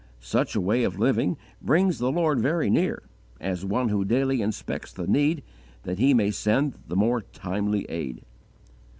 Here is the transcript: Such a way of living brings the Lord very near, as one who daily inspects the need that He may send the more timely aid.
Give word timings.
Such 0.19 0.55
a 0.55 0.61
way 0.61 0.83
of 0.83 0.97
living 0.97 1.37
brings 1.61 1.99
the 1.99 2.11
Lord 2.11 2.39
very 2.41 2.71
near, 2.71 3.03
as 3.39 3.63
one 3.63 3.89
who 3.89 4.03
daily 4.03 4.41
inspects 4.41 4.91
the 4.91 5.05
need 5.05 5.43
that 5.83 5.99
He 5.99 6.15
may 6.15 6.31
send 6.31 6.73
the 6.87 6.95
more 6.95 7.21
timely 7.21 7.85
aid. 7.87 8.23